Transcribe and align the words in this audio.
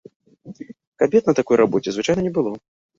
Кабет 0.99 1.27
на 1.27 1.35
такой 1.41 1.57
рабоце 1.63 1.89
звычайна 1.99 2.21
не 2.23 2.37
было. 2.41 2.55